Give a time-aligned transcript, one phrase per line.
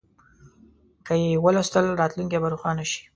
[1.05, 3.01] که یې ولوستل، راتلونکی به روښانه شي.